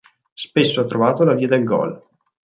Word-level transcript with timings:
Spesso 0.33 0.81
ha 0.81 0.85
trovato 0.85 1.23
la 1.23 1.35
via 1.35 1.45
del 1.45 1.63
gol. 1.63 2.03